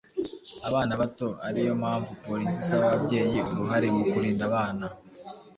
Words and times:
abana 0.67 0.93
bato 1.01 1.27
ariyo 1.47 1.73
mpamvu 1.81 2.11
Polisi 2.25 2.55
isaba 2.63 2.83
ababyeyi 2.89 3.37
uruhare 3.51 3.87
mu 3.97 4.03
kurinda 4.11 4.43
abana 4.49 4.85